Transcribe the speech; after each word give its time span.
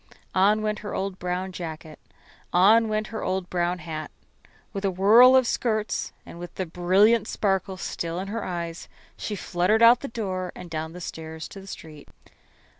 On 0.33 0.63
went 0.63 0.79
her 0.79 0.95
old 0.95 1.19
brown 1.19 1.51
jacket; 1.51 1.99
on 2.51 2.87
went 2.89 3.09
her 3.13 3.21
old 3.23 3.51
brown 3.51 3.77
hat. 3.77 4.09
With 4.73 4.83
a 4.83 4.89
whirl 4.89 5.35
of 5.35 5.45
skirts 5.45 6.11
and 6.25 6.39
with 6.39 6.55
the 6.55 6.65
brilliant 6.65 7.27
sparkle 7.27 7.77
still 7.77 8.17
in 8.17 8.27
her 8.29 8.43
eyes, 8.43 8.87
she 9.15 9.35
fluttered 9.35 9.83
out 9.83 9.99
the 9.99 10.07
door 10.07 10.51
and 10.55 10.71
down 10.71 10.93
the 10.93 11.01
stairs 11.01 11.47
to 11.49 11.61
the 11.61 11.67
street. 11.67 12.07